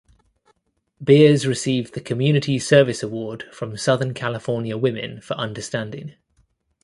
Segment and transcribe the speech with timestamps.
[1.03, 6.15] Beers received the Community Service Award from Southern California Women for Understanding.